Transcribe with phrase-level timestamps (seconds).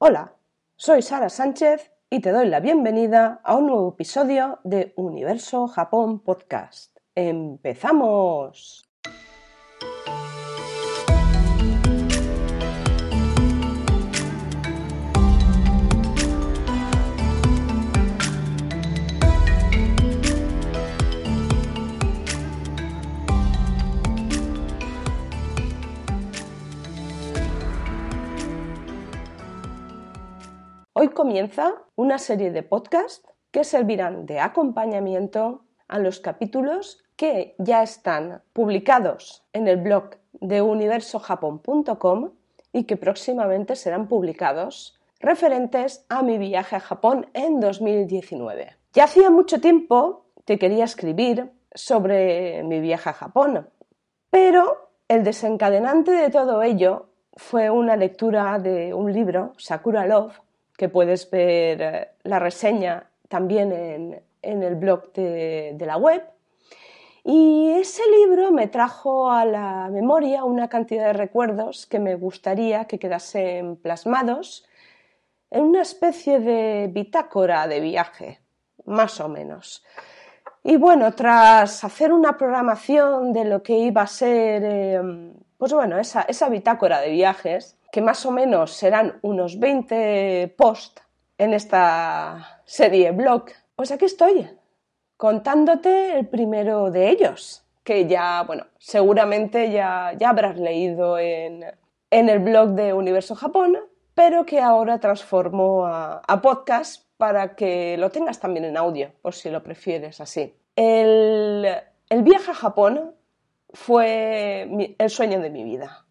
[0.00, 0.36] Hola,
[0.76, 6.20] soy Sara Sánchez y te doy la bienvenida a un nuevo episodio de Universo Japón
[6.20, 6.96] Podcast.
[7.16, 8.87] ¡Empezamos!
[31.18, 38.40] Comienza una serie de podcasts que servirán de acompañamiento a los capítulos que ya están
[38.52, 42.30] publicados en el blog de universojapón.com
[42.72, 48.76] y que próximamente serán publicados referentes a mi viaje a Japón en 2019.
[48.92, 53.68] Ya hacía mucho tiempo que quería escribir sobre mi viaje a Japón,
[54.30, 60.38] pero el desencadenante de todo ello fue una lectura de un libro, Sakura Love,
[60.78, 63.72] que puedes ver eh, la reseña también
[64.42, 66.22] en, el blog de, la web.
[67.24, 72.86] Y ese libro me trajo a la memoria una cantidad de recuerdos que me gustaría
[72.86, 74.66] que quedasen plasmados
[75.50, 78.40] en una especie de bitácora de viaje,
[78.86, 79.84] más o menos.
[80.62, 85.98] Y bueno, tras hacer una programación de lo que iba a ser, eh, pues bueno,
[85.98, 91.02] esa, esa bitácora de viajes, que más o menos serán unos 20 posts
[91.36, 94.48] en esta serie blog, pues aquí estoy
[95.16, 101.64] contándote el primero de ellos, que ya, bueno, seguramente ya, ya habrás leído en,
[102.08, 103.76] el blog de Universo Japón,
[104.14, 109.50] pero que ahora transformo a, podcast para que lo tengas también en audio, por si
[109.50, 110.54] lo prefieres así.
[110.76, 111.66] El,
[112.10, 113.16] el viaje a Japón
[113.70, 116.04] fue el sueño de mi vida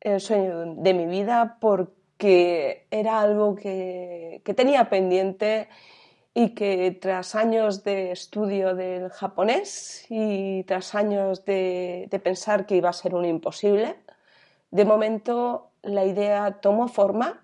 [0.00, 5.68] el sueño de mi vida porque era algo que, tenía pendiente
[6.34, 12.90] y que tras años de estudio del japonés y tras años de, pensar que iba
[12.90, 13.96] a ser un imposible,
[14.70, 17.42] de momento la idea tomó forma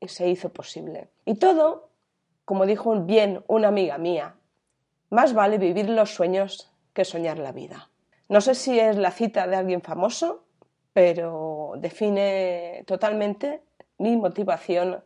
[0.00, 1.08] y se hizo posible.
[1.24, 1.90] Y todo,
[2.44, 4.34] como dijo bien una amiga mía,
[5.10, 7.90] más vale vivir los sueños que soñar la vida.
[8.28, 10.44] No sé si es la cita de alguien famoso,
[10.98, 13.62] pero define totalmente
[13.98, 15.00] mi motivación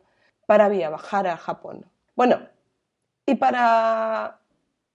[0.47, 1.85] para viajar a Japón.
[2.15, 2.39] Bueno,
[3.27, 4.39] y para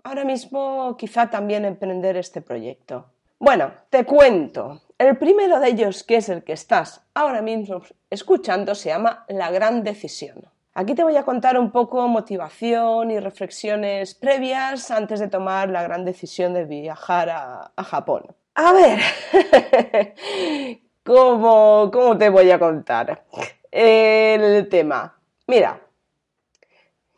[0.03, 3.13] ahora mismo quizá también emprender este proyecto.
[3.39, 4.83] Bueno, te cuento.
[4.99, 7.81] El primero de ellos, que es el que estás ahora mismo
[8.11, 10.51] escuchando, se llama La Gran Decisión.
[10.75, 15.85] Aquí te voy a contar un poco motivación y reflexiones previas antes de tomar la
[15.85, 18.35] gran decisión de viajar a, a Japón.
[18.57, 18.99] A ver,
[21.09, 23.25] ¿cómo, ¿cómo te voy a contar
[23.71, 25.19] el tema?
[25.47, 25.81] Mira,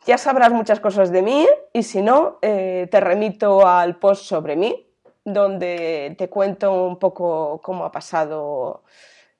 [0.05, 4.55] ya sabrás muchas cosas de mí y si no, eh, te remito al post sobre
[4.55, 4.87] mí,
[5.25, 8.83] donde te cuento un poco cómo ha pasado,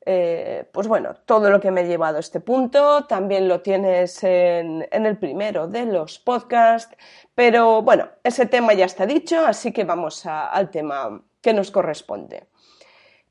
[0.06, 3.06] eh, pues bueno, todo lo que me ha llevado a este punto.
[3.06, 6.94] También lo tienes en, el primero de los podcasts,
[7.34, 12.51] pero bueno, ese tema ya está dicho, así que vamos al tema que nos corresponde,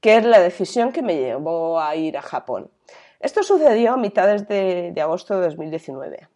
[0.01, 2.71] que es la decisión que me llevó a ir a Japón.
[3.21, 6.29] Esto sucedió a mitades de, agosto de 2019.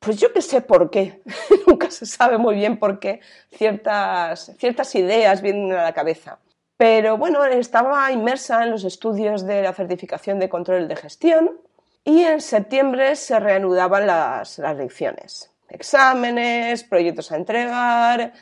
[0.00, 1.22] Pues yo qué sé por qué,
[1.66, 6.40] nunca se sabe muy bien por qué ciertas, ciertas ideas vienen a la cabeza.
[6.76, 11.60] Pero bueno, estaba inmersa en los estudios de la certificación de control de gestión
[12.04, 18.32] y en septiembre se reanudaban las, las lecciones, exámenes, proyectos a entregar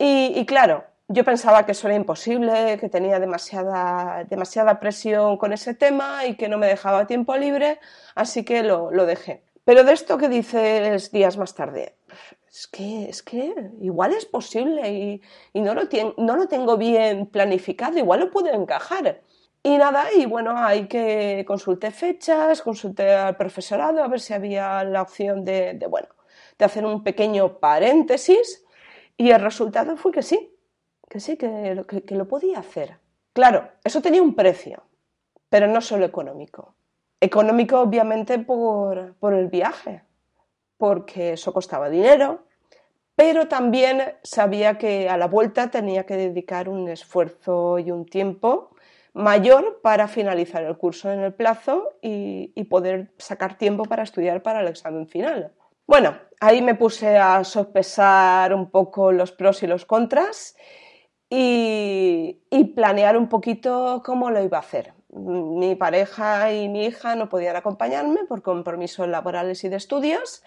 [0.00, 5.74] y claro, yo pensaba que eso era imposible, que tenía demasiada, demasiada presión con ese
[5.74, 7.80] tema y que no me dejaba tiempo libre,
[8.14, 9.42] así que lo, dejé.
[9.64, 11.96] Pero de esto que dices días más tarde,
[12.50, 15.20] es que, es que igual es posible
[15.54, 15.82] y, no, lo
[16.18, 19.22] no lo tengo bien planificado, igual lo puedo encajar.
[19.62, 24.84] Y nada, y bueno, hay que consulté fechas, consulté al profesorado a ver si había
[24.84, 26.08] la opción de, de, bueno,
[26.58, 28.64] de hacer un pequeño paréntesis
[29.16, 30.57] y el resultado fue que sí,
[31.08, 32.98] que sí, que que, lo podía hacer.
[33.32, 34.82] Claro, eso tenía un precio,
[35.48, 36.74] pero no solo económico.
[37.20, 40.02] Económico, obviamente, por, por el viaje,
[40.76, 42.44] porque eso costaba dinero,
[43.16, 48.70] pero también sabía que a la vuelta tenía que dedicar un esfuerzo y un tiempo
[49.14, 54.42] mayor para finalizar el curso en el plazo y, y, poder sacar tiempo para estudiar
[54.42, 55.52] para el examen final.
[55.86, 60.54] Bueno, ahí me puse a sopesar un poco los pros y los contras
[61.30, 62.38] y,
[62.74, 64.92] planear un poquito cómo lo iba a hacer.
[65.10, 70.44] mi pareja y mi hija no podían acompañarme por compromisos laborales y de estudios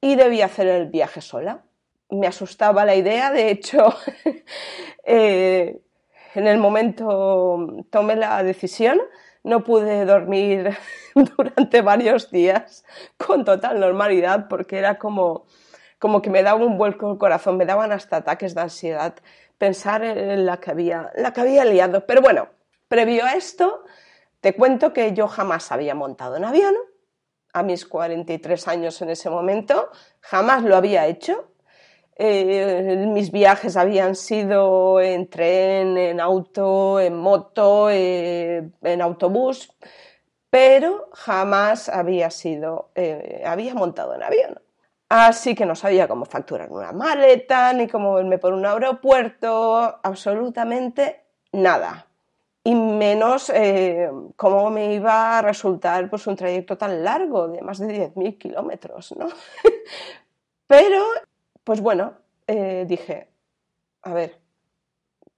[0.00, 1.62] y debía hacer el viaje sola.
[2.10, 3.94] Me asustaba la idea, de hecho,
[5.04, 5.80] eh,
[6.34, 9.00] en el momento tomé la decisión,
[9.44, 10.76] no pude dormir
[11.14, 12.84] durante varios días
[13.16, 15.46] con total normalidad porque era como,
[15.98, 19.14] como que me daba un vuelco el corazón, me daban hasta ataques de ansiedad
[19.62, 22.04] pensar en la que había, la que había liado.
[22.04, 22.48] Pero bueno,
[22.88, 23.84] previo a esto,
[24.40, 26.74] te cuento que yo jamás había montado en avión,
[27.52, 29.88] a mis 43 años en ese momento,
[30.18, 31.52] jamás lo había hecho.
[32.16, 39.72] Eh, mis viajes habían sido en tren, en auto, en moto, eh, en autobús,
[40.50, 44.60] pero jamás había sido, eh, había montado en avión.
[45.14, 51.20] Así que no sabía cómo facturar una maleta, ni cómo irme por un aeropuerto, absolutamente
[51.52, 52.06] nada.
[52.64, 57.78] Y menos eh, cómo me iba a resultar pues, un trayecto tan largo, de más
[57.78, 59.28] de 10.000 kilómetros, ¿no?
[60.66, 61.04] Pero,
[61.62, 62.14] pues bueno,
[62.46, 63.28] eh, dije,
[64.04, 64.40] a ver,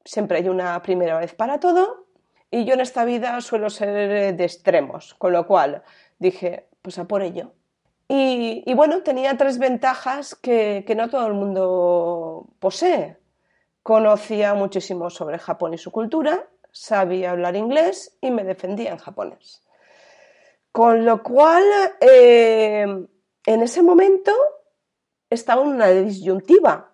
[0.04, 2.06] siempre hay una primera vez para todo,
[2.48, 5.82] y yo en esta vida suelo ser de extremos, con lo cual
[6.20, 7.50] dije, pues a por ello.
[8.08, 13.16] Y, bueno, tenía tres ventajas que, no todo el mundo posee.
[13.82, 19.62] Conocía muchísimo sobre Japón y su cultura, sabía hablar inglés y me defendía en japonés.
[20.72, 21.64] Con lo cual,
[22.00, 22.86] eh,
[23.46, 24.32] en ese momento
[25.30, 26.92] estaba en una disyuntiva.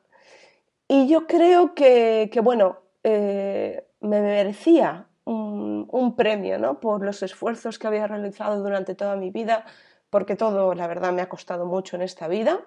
[0.87, 6.81] Y yo creo que, bueno, eh, me merecía un, un premio ¿no?
[6.81, 9.65] por los esfuerzos que había realizado durante toda mi vida
[10.11, 12.61] porque todo, la verdad, me ha costado mucho en esta vida.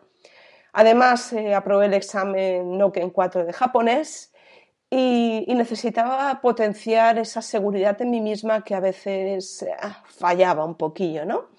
[0.72, 4.34] Además, eh, aprobé el examen Noken 4 de japonés
[4.90, 11.26] y, necesitaba potenciar esa seguridad en mí misma que a veces ah, fallaba un poquillo,
[11.26, 11.50] ¿no?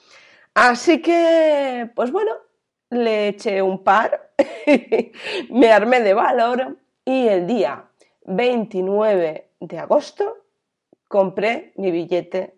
[0.55, 2.33] Así que, pues bueno,
[2.91, 4.33] le eché un par,
[5.51, 7.89] me armé de valor y el día
[8.25, 10.39] 29 de agosto
[11.09, 12.57] compré mi billete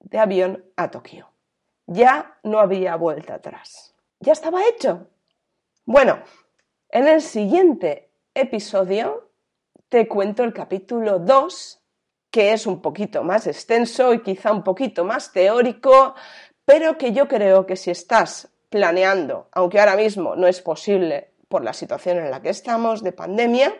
[0.00, 1.35] de avión a Tokio
[1.86, 3.94] ya no había vuelta atrás.
[4.20, 5.08] Ya estaba hecho.
[5.84, 6.18] Bueno,
[6.88, 9.30] en el siguiente episodio
[9.88, 11.80] te cuento el capítulo 2,
[12.30, 16.14] que es un poquito más extenso y quizá un poquito más teórico,
[16.64, 21.62] pero que yo creo que si estás planeando, aunque ahora mismo no es posible por
[21.62, 23.72] la situación en la que estamos de pandemia,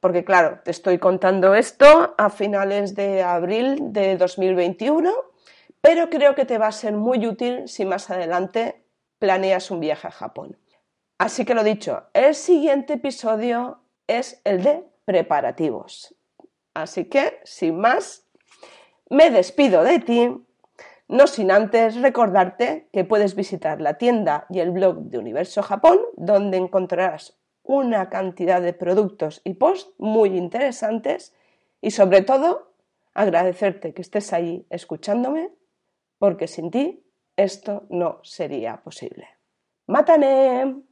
[0.00, 5.29] porque claro, te estoy contando esto a finales de abril de 2021
[5.80, 8.84] pero creo que te va a ser muy útil si más adelante
[9.18, 10.58] planeas un viaje a Japón.
[11.18, 16.14] Así que lo dicho, el siguiente episodio es el de preparativos.
[16.74, 18.26] Así que, sin más,
[19.08, 20.46] me despido de ti,
[21.08, 25.98] no sin antes recordarte que puedes visitar la tienda y el blog de Universo Japón,
[26.16, 31.34] donde encontrarás una cantidad de productos y posts muy interesantes
[31.80, 32.72] y sobre todo
[33.12, 35.50] agradecerte que estés ahí escuchándome
[36.20, 37.02] porque sin ti
[37.34, 39.26] esto no sería posible.
[39.86, 40.84] ¡Mátane!